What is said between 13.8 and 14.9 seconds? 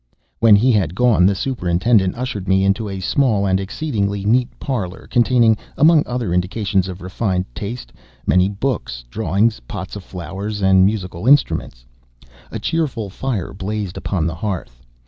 upon the hearth.